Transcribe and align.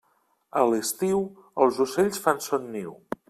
A 0.61 0.63
l'estiu, 0.69 1.21
els 1.65 1.83
ocells 1.87 2.25
fan 2.25 2.45
son 2.47 2.69
niu. 2.79 2.97